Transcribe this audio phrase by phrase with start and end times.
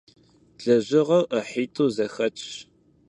[0.63, 2.49] Лэжьыгъэр ӏыхьитӏу зэхэтщ.